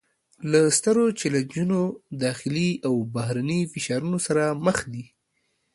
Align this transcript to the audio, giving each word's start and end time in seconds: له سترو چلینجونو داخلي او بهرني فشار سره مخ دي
له 0.51 0.61
سترو 0.77 1.05
چلینجونو 1.19 1.79
داخلي 2.23 2.69
او 2.87 2.95
بهرني 3.13 3.59
فشار 3.73 4.01
سره 4.27 4.43
مخ 4.65 4.77
دي 4.93 5.05